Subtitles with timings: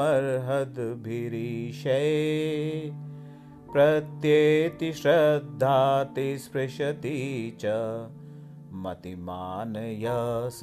[3.72, 7.18] प्रत्येति श्रद्धाति स्पृशति
[7.60, 7.74] च।
[8.84, 10.06] मतिमानय
[10.52, 10.60] स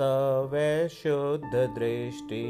[0.52, 2.46] वैशुद्धदृष्टि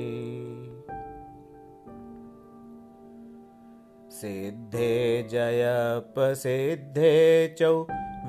[4.11, 4.93] सिद्धे
[5.31, 7.11] जयपसिद्धे
[7.59, 7.73] चौ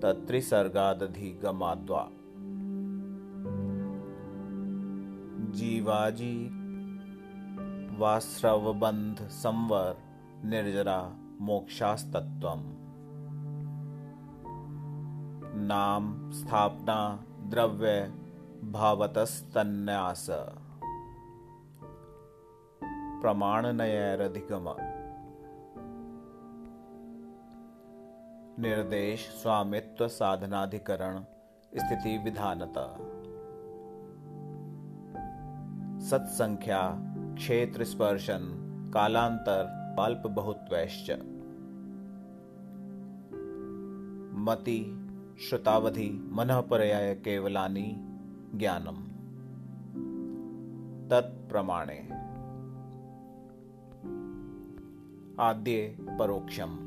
[0.02, 2.10] तत्रिसर्गादधिगमाद्वा
[5.52, 6.50] जीवाजी
[7.98, 9.98] वास्रवबन्ध संवर
[10.46, 12.81] निर्जरा मोक्षास्तत्त्वम्
[15.54, 18.14] नाम स्थापना द्रव्य
[18.72, 20.28] भावतस्तन्यास।
[23.22, 24.66] प्रमाणनयैरधिगम।
[28.60, 31.22] निर्देश स्वामित्व साधनाधिकरण
[31.78, 32.98] स्थिति विधानता।
[36.06, 37.00] सत्संख्या,
[37.36, 41.12] क्षेत्र स्पर्शन, कालांतर अल्प बहुत्वैश्च
[44.36, 45.01] मति
[45.50, 47.96] श्रुतावधि मनःपर्याय केवलानि
[48.56, 49.08] ज्ञानम्।
[51.10, 52.08] तत्प्रमाणे।
[55.40, 56.78] आद्ये परोक्षम्।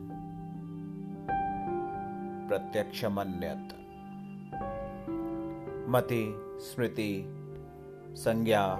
[2.48, 3.74] प्रत्यक्षमन्यत्।
[5.90, 7.24] मति, स्मृति,
[8.16, 8.78] संज्ञा,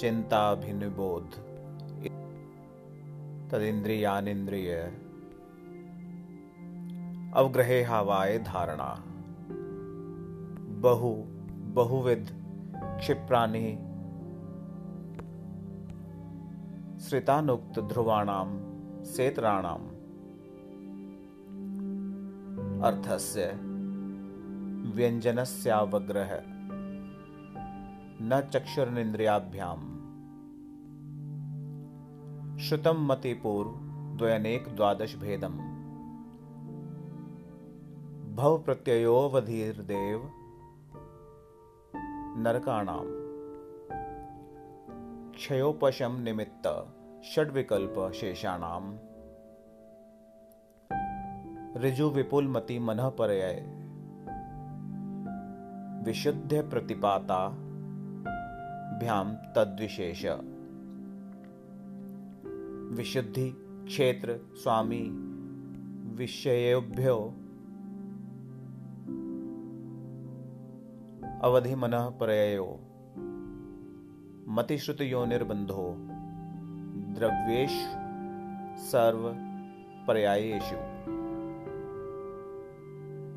[0.00, 1.30] चिन्ताभिनिबोध।
[3.50, 4.74] तदिन्द्रियानिन्द्रिय।
[7.34, 9.04] अवग्रहे हवाए धारणा।
[10.82, 11.10] बहु
[11.76, 12.26] बहुविध
[12.98, 13.62] क्षिप्राणि
[17.06, 18.44] श्रितानुक्त ध्रुवाणां
[19.14, 19.88] सेतराणाम्
[22.88, 23.46] अर्थस्य
[24.96, 26.32] व्यञ्जनस्यावग्रह
[28.30, 29.86] न चक्षुरिन्द्रियाभ्याम्
[32.66, 35.58] श्रुतं मतिपूर्वद्वयनेकद्वादशभेदम्
[38.40, 40.20] भवप्रत्ययोऽवधिर्देव
[42.38, 43.28] नरकाणां
[45.32, 46.68] क्षयोपशम निमित्त
[47.34, 48.96] षड्विकल्प शेषाणां
[51.80, 53.54] ऋजु विपुलमति मनः पर्याय
[56.04, 57.48] विशुद्ध प्रतिपाता
[58.98, 60.26] भ्याम तद्विशेष।
[62.96, 63.50] विशुद्धि
[63.86, 65.28] क्षेत्र स्वामी।
[66.14, 67.37] विषयेभ्यो
[71.42, 72.80] अवधि मन प्रयो
[74.48, 75.94] मतिश्रुत यो निर्बंधो
[77.14, 77.70] द्रव्येश
[78.78, 79.34] सर्व
[80.06, 80.76] पर्यायेशु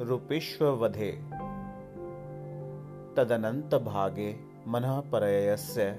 [0.04, 1.12] रूपिष्वधे
[3.18, 5.92] तदनंत भागे मन पर्ययस्य।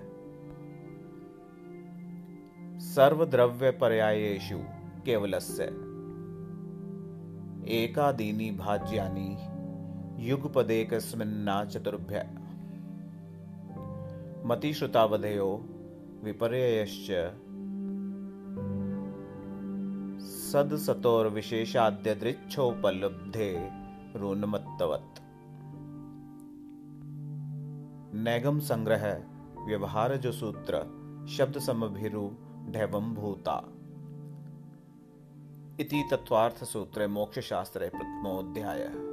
[2.80, 4.58] सर्वद्रव्य पर्यायेशु
[5.06, 5.64] केवलस्य।
[7.72, 9.51] एकादीनी भाज्यानी
[10.22, 12.22] युगपदेकस्मिन्ना चतुर्भ्य
[14.46, 15.48] मतिश्रुतावधयो
[16.24, 17.08] विपर्ययश्च।
[20.52, 23.50] सदसतोर्विशेषाद्यदृच्छोपलब्धे
[24.16, 25.20] ऋन्मत्तवत्
[28.24, 29.04] नैगम संग्रह
[29.66, 30.82] व्यवहार जो सूत्र
[31.36, 32.30] शब्द समभिरु
[32.72, 33.56] ढैवम भूता
[35.80, 39.11] इति तत्वार्थ सूत्रे मोक्षशास्त्रे प्रथमोऽध्यायः।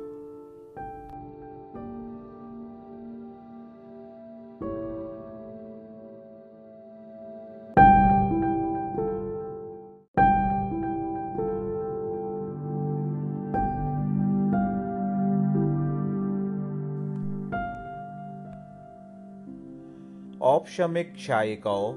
[20.79, 21.93] औपशमिकक्षायिकौ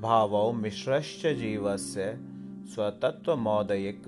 [0.00, 2.18] भावौ मिश्रश्च जीवस्य
[2.74, 4.02] स्वतत्त्वमौदयिक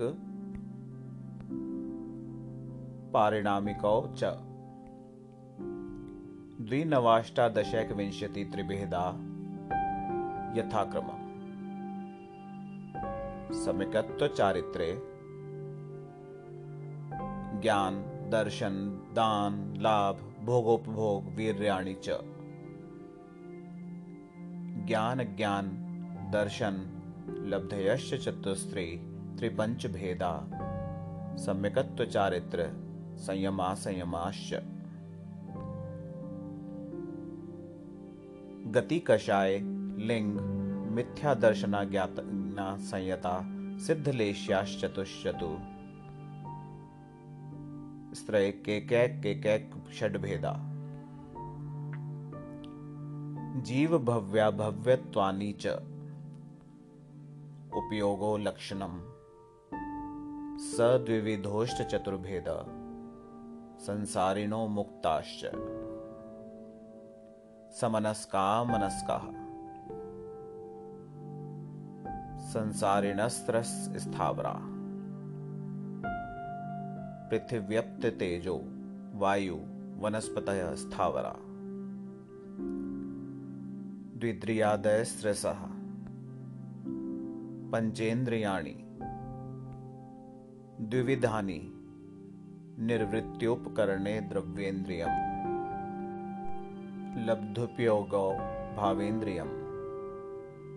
[3.13, 4.23] पारिणामिकौ च।
[6.67, 9.05] द्विनवाष्टादशैकविंशतित्रिभेदा
[10.57, 11.23] यथाक्रमम्।
[13.53, 15.01] समिकत्वचारित्रे
[17.61, 22.34] ज्ञान, दर्शन, दान, लाभ, भोगोपभोग, वीर्याणि च।
[24.87, 25.69] ज्ञान ज्ञान
[26.33, 26.75] दर्शन,
[27.45, 28.85] लब्धयश्च चतुस्त्री
[29.37, 30.49] त्रिपंच भेदा
[31.37, 32.67] सम्यकत्व चारित्र
[33.17, 34.53] संयमा संयमाश्च
[38.67, 39.59] गति कषाय
[40.05, 40.39] लिंग
[40.91, 43.41] मिथ्या दर्शना ज्ञातना संयता
[43.79, 45.57] सिद्धलेश्याश्चतुश्चतु।
[48.15, 50.74] स्त्रय के कैक के कैक षड भेदा
[53.55, 55.67] जीव भव्या भव्यत्वानि च।
[57.73, 58.99] उपयोगो लक्षणम्
[60.59, 62.45] सद्विविधोश्च चतुर्भेद
[63.79, 65.51] संसारिणो मुक्ताश्च।
[67.81, 69.45] समनस्का मनस्काः
[72.39, 74.59] संसारिणस्त्रस्थावरा
[77.29, 78.61] पृथिव्यप्त तेजो
[79.13, 79.57] वायु,
[79.97, 81.35] वनस्पतयः स्थावरा।
[84.17, 85.57] द्विद्रियादयस्त्रसः
[87.71, 88.75] पञ्चेन्द्रियाणि
[90.81, 91.71] द्विविधानि।
[92.79, 95.11] निर्वृत्योपकरणे द्रव्येन्द्रियम्।
[97.27, 98.31] लब्धुपयोगो
[98.77, 99.49] भावेन्द्रियम्।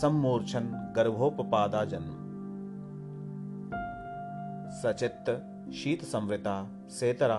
[0.00, 2.10] सम्मूर्छन गर्भोपपादा जन्म।
[4.82, 5.30] सचित्त
[5.72, 7.38] शीत संवृता सेतरा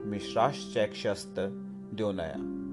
[0.00, 1.34] मिश्राश्चैक्षस्त
[1.94, 2.65] द्योनया।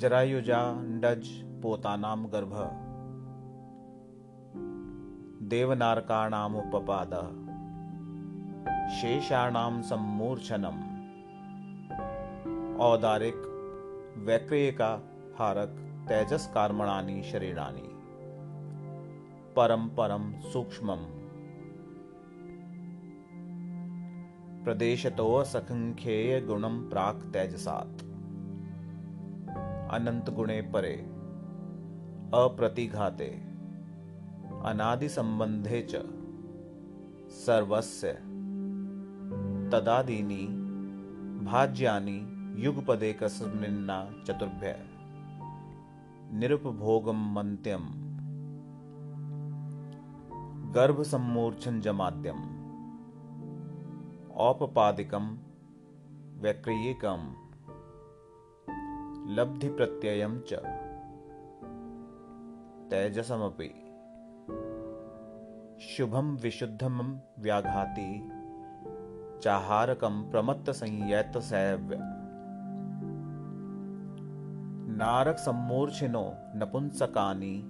[0.00, 1.28] जरायुजाण्डज
[1.62, 2.52] पोतानां गर्भ।
[5.48, 7.26] देवनारकाणामुपपादः
[8.88, 10.82] शेषाणां सम्मूर्छनम्।
[12.78, 13.34] औदारिक,
[14.16, 15.02] वैक्रियका,
[15.38, 15.68] हारक,
[16.08, 17.88] तेजस कर्मणानि, शरीराणि।
[19.56, 21.06] परम परम सूक्ष्मम्।
[24.64, 28.09] प्रदेशतो सखंख्येय गुणम प्राक तेजसात्।
[29.90, 30.96] अनंत गुणे परे,
[32.34, 33.28] अप्रतिघाते,
[34.64, 35.96] अनादि संबंधे च,
[37.32, 38.12] सर्वस्य,
[39.72, 40.46] तदादीनि,
[41.44, 42.26] भाज्यानि,
[42.64, 44.76] युगपदे कस्मिन्ना चतुर्भ्य।
[46.32, 47.88] निरुपभोगम मन्त्यम
[50.72, 52.36] गर्भ सम्मूर्छन जमाद्यम
[54.34, 55.38] औपपादिकम
[56.40, 57.49] वैक्रियकम
[59.30, 60.54] लब्धि प्रत्ययम च।
[62.90, 63.68] तेजसमपि।
[65.80, 68.30] शुभम विशुद्धम व्याघाति।
[69.42, 71.98] चाहारकम प्रमत्त संयत सैव्य
[74.96, 77.62] नारक सम्मूर्छिनो नपुंसकानि।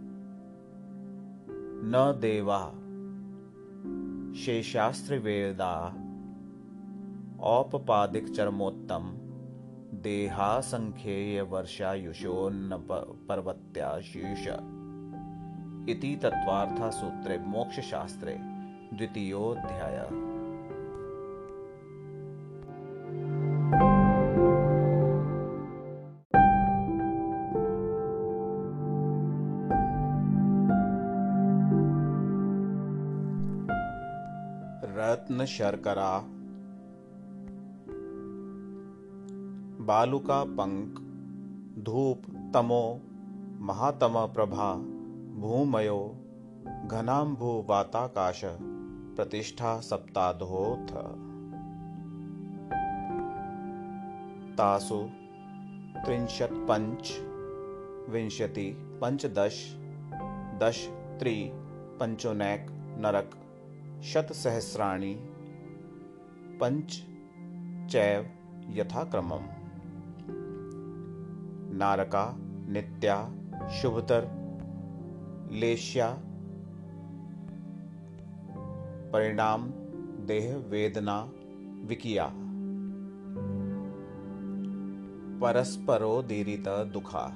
[1.85, 2.73] न देवा।
[4.39, 5.95] शेषास्त्रिवेदा।
[7.41, 9.30] औपपादिकचरमोत्तम
[10.03, 12.77] देहासङ्ख्येयवर्षायुषोन्न
[13.29, 14.47] पर्वत्याशीष।
[15.89, 18.37] इति तत्त्वार्थसूत्रे मोक्षशास्त्रे
[18.97, 20.11] द्वितीयोऽध्यायः।
[34.97, 36.40] रत्न शर्करा
[39.91, 40.99] बालुका पंक
[41.79, 42.23] धूप,
[42.55, 43.01] तमो,
[43.61, 44.75] महातम प्रभा,
[45.41, 46.17] भूमयो,
[46.87, 48.43] घनाम्भु वाताकाश,
[49.17, 50.93] प्रतिष्ठा सप्ताधोऽथ
[54.55, 55.09] तासु
[56.05, 57.19] त्रिंशत् पञ्च
[58.11, 59.77] विंशति पंचदश
[60.63, 61.51] दश, त्रि
[62.01, 63.31] पञ्चोनैक नरक,
[64.03, 65.15] शतसहस्राणि,
[66.63, 67.07] पञ्च,
[67.93, 68.31] चैव
[68.71, 69.60] यथाक्रमम्।
[71.81, 72.37] नारका,
[72.69, 73.31] नित्या,
[73.69, 74.25] शुभतर,
[75.53, 76.15] लेश्या,
[79.13, 79.71] परिणाम,
[80.27, 81.31] देह, वेदना,
[81.87, 82.27] विकिया।
[85.41, 87.29] परस्परोदीरित दुखा।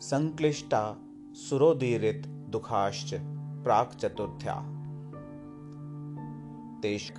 [0.00, 0.96] संक्लिष्टा
[1.34, 3.14] सुरोदीरित दुखाश्च
[3.64, 4.56] प्राक चतुर्थ्या
[6.82, 7.14] तेष्क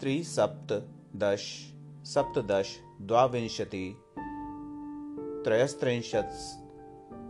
[0.00, 3.96] त्रिसप्तदश सप्तदश द्वाविंशति
[5.44, 6.36] त्रयस्त्रिंशत्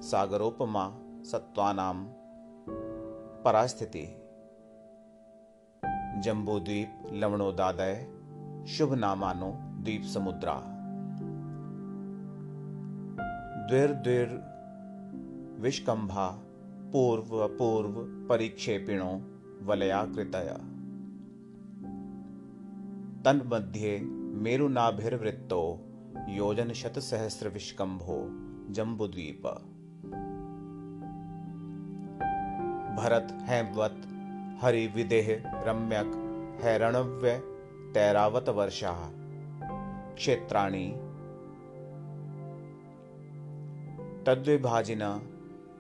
[0.05, 0.85] सागरोपमा
[1.23, 1.95] सत्वानां
[3.45, 4.05] परास्थिति।
[6.25, 7.95] जम्बूद्वीप लवणोदादय
[8.69, 9.51] शुभ नामानो
[9.83, 10.61] द्वीप समुद्रा
[13.69, 14.29] द्विर द्विर
[15.61, 16.29] विष्कंभा
[16.93, 19.13] पूर्व पूर्व परिक्षेपिणो
[19.67, 20.57] वलया कृतया
[23.25, 25.81] तन्मध्ये मेरुनाभिर्वृत्तो
[26.29, 28.17] योजनशतसहस्रविष्कम्भो
[28.73, 29.43] जम्बुद्वीप।
[32.97, 34.03] भरत हैवत
[34.63, 36.13] हरिविदेह रम्यक,
[36.63, 37.43] हैरणव्य
[37.95, 39.13] तैरावत वर्षा
[40.15, 40.95] क्षेत्राणि।
[44.27, 45.21] तद्विभाजिन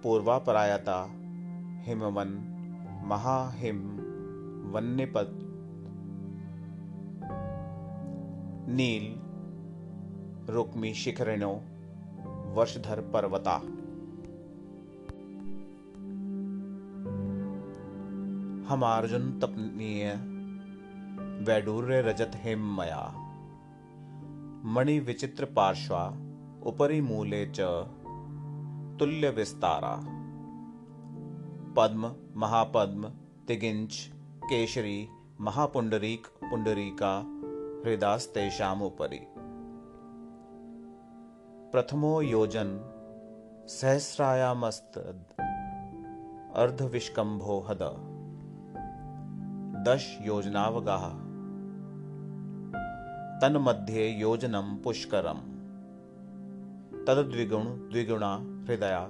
[0.03, 1.15] पूर्वापरायता,
[1.83, 2.51] हिमवन,
[3.07, 4.01] महाहिम
[4.71, 5.41] वन्यपद
[8.69, 9.21] नील,
[10.53, 11.61] रुक्मी शिखरिणो,
[12.55, 13.57] वर्षधर पर्वता।
[18.73, 20.15] हमार्जुन तपनीय,
[21.45, 23.21] वैडूर्य रजत हेममया
[24.65, 26.17] मणि विचित्र पार्श्वा,
[26.63, 27.61] उपरि मूले च
[28.99, 29.97] तुल्य विस्तारा।
[31.77, 33.09] पद्म, महापद्म,
[33.49, 34.11] तिगिंच,
[34.45, 35.09] केशरी,
[35.41, 37.34] महापुंडरीक, पुंडरीका
[37.85, 39.21] हृदास्तेषामुपरि
[41.73, 42.81] प्रथमो योजन,
[43.69, 44.99] सहस्रायामस्त
[46.57, 47.79] अर्धविष्कम्भो हद।
[49.89, 51.09] दश योजनावगाः
[53.41, 55.41] तन्मध्ये योजनं पुष्करम्।
[57.07, 58.37] तद्विगुण, द्विगुणा
[58.69, 59.09] हृदया,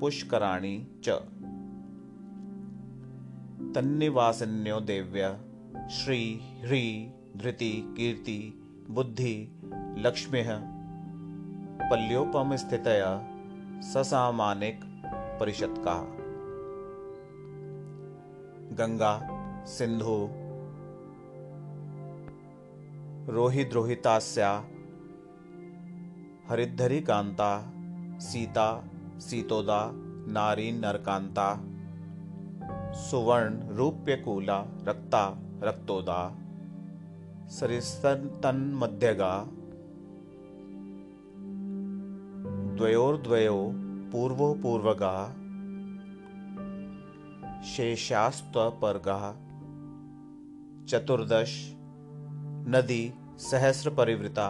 [0.00, 1.08] पुष्कराणि च।
[3.74, 5.40] तन्निवासिन्यो देव्य,
[5.90, 9.60] श्री ह्री धृति, कीर्ति, बुद्धि
[9.98, 10.42] लक्ष्मी
[11.90, 13.28] पल्योपम स्थितया
[13.80, 14.80] ससामानिक
[15.40, 15.94] परिषद का
[18.72, 19.28] गंगा,
[19.64, 20.28] सिंधु,
[23.32, 24.64] रोहिद्रोहितास्या
[26.50, 27.72] हरिद्धरी कांता
[28.18, 28.84] सीता,
[29.18, 29.90] सीतोदा,
[30.32, 31.60] नारी नरकांता
[32.94, 36.37] सुवर्ण रूप्यकूला रक्ता, रक्तोदा।
[37.50, 39.32] सरिस्तन्मध्यगा
[42.78, 43.54] द्वयोर्द्वयो
[44.12, 45.12] पूर्वो पूर्वगा
[47.68, 49.24] शेषास्त्वपर्गः
[50.90, 51.54] चतुर्दश
[52.74, 53.02] नदी
[53.40, 54.48] सहस्र परिवृता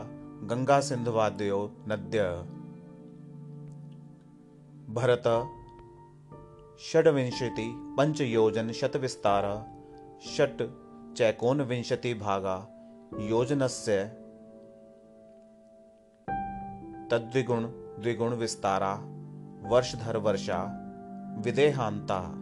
[0.51, 2.25] गंगा सिंधुवाद्यो नद्य
[4.97, 5.29] भरत
[6.87, 9.47] षड्विंशति पंचयोजन शत विस्तार
[10.27, 10.67] षट
[11.17, 12.57] चैकोन विंशति भागा
[13.15, 14.05] योजनस्य
[17.11, 17.67] तद्विगुण
[18.03, 18.99] द्विगुण विस्तारा
[19.69, 20.81] वर्षधर वर्षा,
[21.39, 22.35] विदेहांता।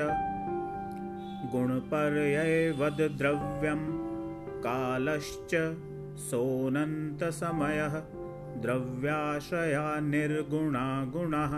[1.52, 3.82] गुणपर्ययवद्द्रव्यं
[4.66, 5.54] कालश्च
[6.30, 7.96] सोऽनन्तसमयः
[8.62, 11.54] द्रव्याश्रया निर्गुणा गुणः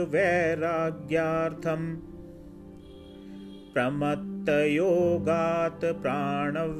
[3.73, 6.73] प्रमत्तयोगात् प्राणव्यपरोपणं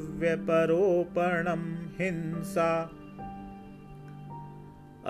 [2.00, 2.72] हिंसा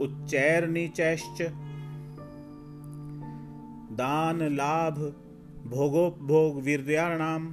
[0.00, 1.42] उच्चैर्निचैश्च।
[3.98, 4.96] दानलाभ
[5.66, 7.52] भोगोपभोगवीर्याणाम्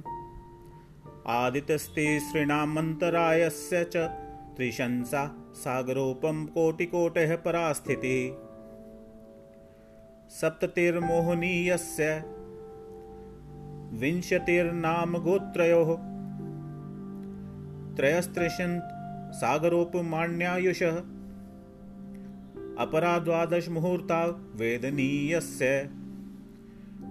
[1.26, 3.96] आदितस्तिसृणामन्तरायस्य च
[4.56, 5.22] त्रिशंसा
[5.54, 8.34] सागरोपं कोटिकोटः परास्थितिः।
[10.28, 12.24] सप्ततिर्मोहनीयस्य
[13.92, 15.96] विंशतिर्नाम गोत्रयोः
[17.96, 21.02] त्रयस्त्रिशन्त् सागरोपमाण्यायुषः।
[22.78, 25.90] अपरा द्वादशमुहूर्ता वेदनीयस्य।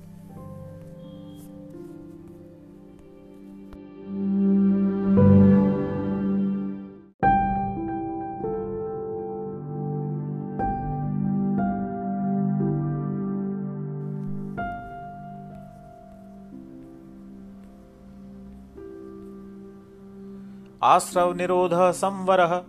[20.95, 22.61] आश्रवनिरोधः संवरः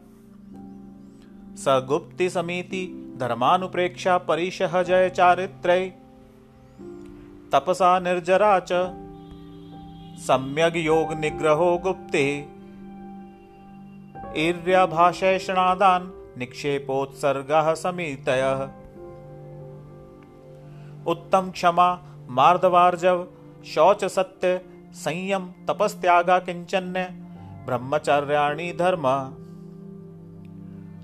[1.56, 5.92] स गुप्तिसमिति धर्मानुप्रेक्षा परिशः जय चारित्र्यै
[7.52, 8.94] तपसा निर्जरा च।
[10.18, 12.48] सम्यग् योगनिग्रहो गुप्ते।
[14.36, 18.68] ईर्याभाषैषणादान् निक्षेपोत्सर्गः समितयः।
[21.06, 21.98] उत्तम क्षमा,
[22.28, 23.26] मार्दवार्जव
[23.66, 24.60] शौच सत्य
[24.92, 27.25] संयम, तपस्त्यागा किंचन्य
[27.66, 29.32] ब्रह्मचर्याणी धर्म।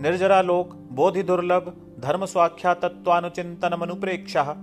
[0.00, 4.54] निर्जरालोक बोधि दुर्लभ धर्म स्वाख्या तत्वानुचिंतन अनुप्रेक्षा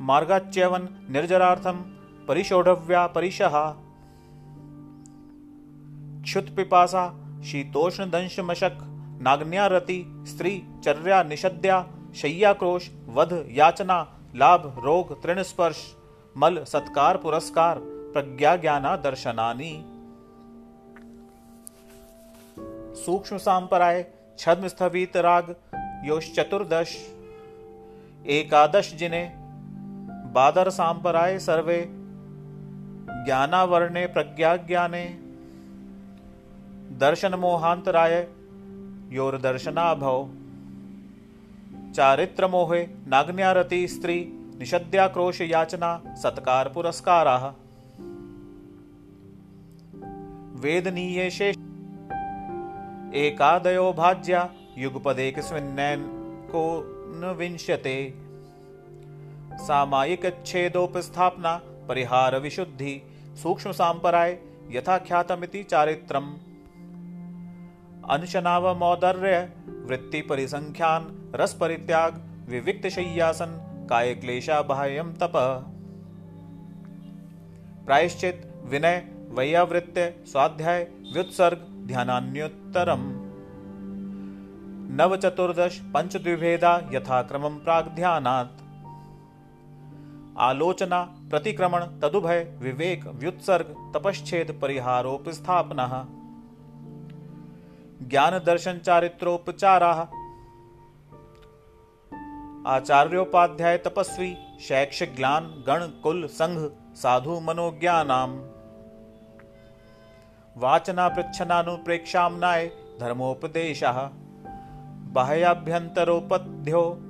[0.00, 1.84] मार्गाच्यवन, निर्जरार्थम
[2.28, 3.74] परिशोधव्या परिशः।
[6.22, 8.72] क्षुत पिपासा शीतोष्ण दंश मशक
[9.22, 15.94] नाग्न्या रति स्त्री, चर्या, निषद्या, शय्याक्रोश वध, याचना, लाभ, रोग, तृणस्पर्श,
[16.36, 17.78] मल, सत्कार, पुरस्कार,
[18.12, 19.84] प्रज्ञा, ज्ञाना, दर्शनानि।
[22.94, 24.04] सूक्ष्म सांपराय
[24.38, 25.54] छद्म स्थवित राग,
[26.04, 26.96] योश्चतुर्दश,
[28.26, 29.32] एकादश जिने,
[30.32, 31.86] बादर सांपराय सर्वे,
[33.24, 35.04] ज्ञानावर्णे, प्रज्ञा ज्ञाने,
[36.98, 38.28] दर्शन मोहांतराय,
[39.10, 40.28] योरदर्शनाभव।
[41.94, 44.18] चारित्र मोहे नाग्न्यारति स्त्री
[44.58, 45.90] निषद्याक्रोश याचना
[46.22, 47.46] सत्कार पुरस्काराः
[50.60, 51.56] वेदनीये शेष
[53.14, 54.42] एकादयो भाज्या
[54.78, 56.00] युगपदेकस्मिन्नैन
[56.50, 56.64] को
[57.20, 57.96] न विंशते
[59.66, 61.54] सामायिकच्छेदोपस्थापना
[61.88, 62.94] परिहार विशुद्धि
[63.42, 64.38] सूक्ष्म सांपराय
[64.70, 66.28] यथाख्यातमिति चारित्रम्।
[68.08, 69.52] अंशनावमौदर्य
[69.86, 75.32] वृत्ति परिसंख्यान, रस परित्याग, विविक्त शय्यासन, काय क्लेशा बाह्यम तप।
[77.86, 83.00] प्रायश्चित, विनय वैयावृत्य स्वाध्याय, व्युत्सर्ग, ध्यानान्योत्तरम।
[84.94, 88.60] नव चतुर्दश पंच द्विभेदा यथाक्रमं प्राग ध्यानात्
[90.38, 96.06] आलोचना, प्रतिक्रमण, तदुभय, विवेक, व्युत्सर्ग, तपश्चेद, परिहारोपस्थापना।
[98.02, 100.08] ज्ञान दर्शन चारित्रोपचारा।
[102.66, 108.42] आचार्योपाध्याय तपस्वी, शैक्षिक ज्ञान, गण, कुल, संघ, साधु मनोज्ञानाम।
[110.56, 112.70] वाचना पृच्छनानुप्रेक्षामनाय
[113.00, 114.10] धर्मोपदेशः।
[115.12, 117.00] बाह्याभ्यन्तरोपध्यो।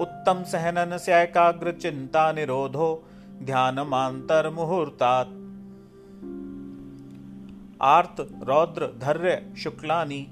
[0.00, 3.04] उत्तम सहनन सैकाग्र चिंता निरोधो।
[3.42, 5.43] ध्यानमांतर्मुहूर्तात्।
[7.82, 10.28] आर्त रौद्र धर्य शुक्लानि।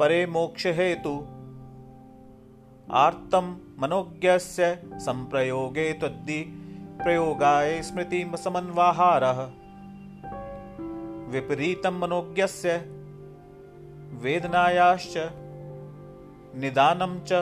[0.00, 1.26] परे मोक्ष हेतु।
[2.90, 6.60] आर्तम मनोज्ञस्य संप्रयोगे त्वद्दि
[7.02, 9.50] प्रयोगाय स्मृति समन्वाहारः।
[11.30, 12.76] विपरीतं मनोज्ञस्य
[14.12, 15.14] वेदनायाश्च
[16.56, 17.32] निदानं च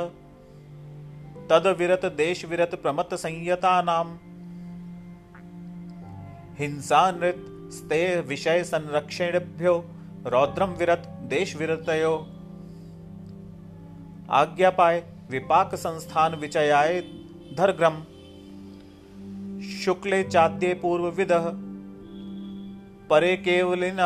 [1.50, 2.70] तद्विरत देशविरत
[7.72, 9.84] स्ते विषय संरक्षणेभ्यो
[10.26, 12.26] रौद्रम विरत देश विरतयो
[14.30, 17.00] आज्ञा पाए विपाक संस्थान विचयाय
[17.58, 18.02] धरग्रम।
[19.62, 21.32] शुक्ले चाद्ये पूर्व विद
[23.10, 24.00] परे केवलिन।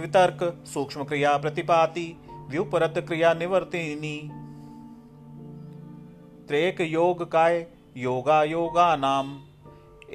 [0.00, 2.16] वितर्क सूक्ष्म क्रिया प्रतिपाति
[7.98, 9.42] योगा योगा नाम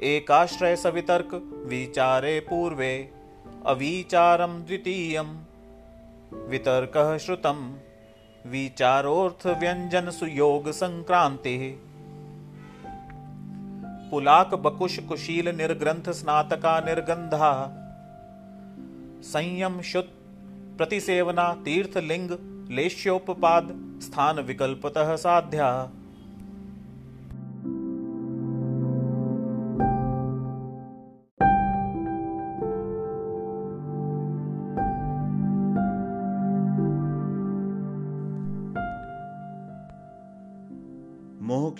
[0.02, 1.34] एकाश्रय सवितर्क,
[1.66, 3.10] विचारे पूर्वे
[3.66, 5.20] अविचारम द्वितीय
[6.34, 7.74] वितर्क श्रुतम
[8.46, 11.80] विचारोर्थ व्यंजन सुयोग संक्रांति
[14.10, 17.52] पुलाक बकुश कुशील निर्ग्रंथ स्नातका निर्गंधा।
[19.22, 20.08] संयम शुद्ध,
[20.78, 22.30] प्रतिसेवना तीर्थ लिंग,
[22.70, 23.68] लेश्योपपाद,
[24.02, 25.90] स्थान विकल्पतः साध्या।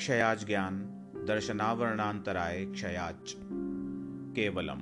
[0.05, 0.78] मोहक्षयाज ज्ञान
[1.26, 3.32] दर्शनावरणांतराय क्षयाच
[4.36, 4.80] केवलम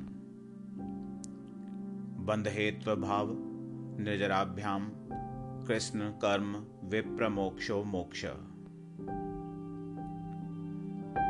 [2.26, 3.30] बंधहेत्व भाव
[4.04, 4.88] निर्जराभ्याम
[5.66, 6.52] कृष्ण कर्म
[6.92, 8.24] विप्रमोक्षो मोक्ष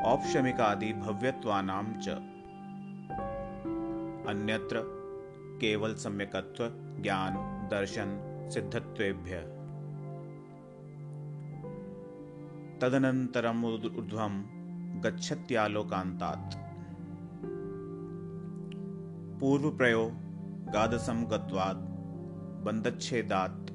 [0.07, 2.19] औपशमिकादि भव्यत्वानां च
[4.31, 4.83] अन्यत्र
[5.61, 6.69] केवल सम्यकत्व
[7.03, 7.37] ज्ञान
[7.71, 8.21] दर्शन
[8.53, 9.45] सिद्धत्वेभ्य
[12.83, 14.35] तदनन्तरम् ऊर्ध्वं
[15.05, 16.55] गच्छत्यालोकान्तात्।
[19.41, 20.05] पूर्वप्रयो
[20.75, 21.85] गादसं गत्वात्
[22.65, 23.71] बन्धच्छेदात्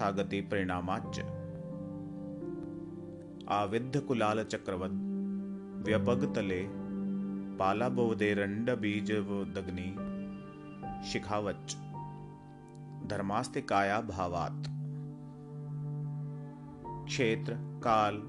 [0.00, 1.16] थागतिपरिणामाच्च
[3.48, 4.98] आविद्धकुलालचक्रवद्
[5.86, 6.62] व्यपगतले
[7.56, 9.90] पालाबोधेरण्डबीजवदग्नि
[11.12, 11.68] शिखावच्च।
[13.06, 14.64] धर्मास्तिकायाभावात्
[17.06, 18.22] क्षेत्र, काल,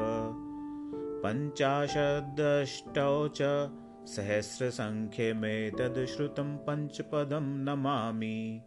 [1.25, 3.71] पञ्चाशदष्टौ च
[4.07, 8.63] सहस्रसङ्ख्यमेतद् श्रुतं पञ्चपदं नमामि।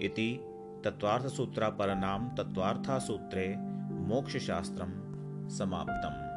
[0.00, 0.40] इति
[0.84, 3.54] तत्त्वार्थसूत्रापरनां तत्त्वार्थासूत्रे
[3.90, 4.92] मोक्षशास्त्रं
[5.48, 6.29] समाप्तम्